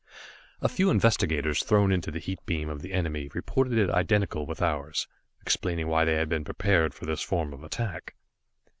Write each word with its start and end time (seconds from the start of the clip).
A 0.61 0.67
few 0.67 0.89
investigators 0.89 1.61
thrown 1.61 1.91
into 1.91 2.09
the 2.09 2.17
heat 2.17 2.43
beam 2.47 2.69
of 2.69 2.81
the 2.81 2.91
enemy 2.91 3.29
reported 3.35 3.73
it 3.77 3.91
identical 3.91 4.47
with 4.47 4.59
ours, 4.59 5.07
explaining 5.43 5.89
why 5.89 6.05
they 6.05 6.15
had 6.15 6.27
been 6.27 6.43
prepared 6.43 6.95
for 6.95 7.05
this 7.05 7.21
form 7.21 7.53
of 7.53 7.63
attack. 7.63 8.15